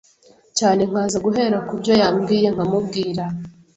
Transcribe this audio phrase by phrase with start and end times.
[0.57, 3.23] cyane nkaza guhera ku byo yambwiye nkamubwira